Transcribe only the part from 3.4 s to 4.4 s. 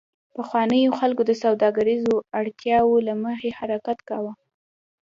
حرکت کاوه